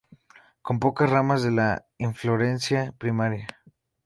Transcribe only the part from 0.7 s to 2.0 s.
pocas ramas de la